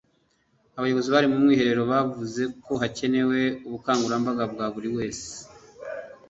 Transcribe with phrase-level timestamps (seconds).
[0.77, 5.29] Abayobozi bari mu mwiherero bavuze ko hakenewe ubukangurambaga bwa buri wese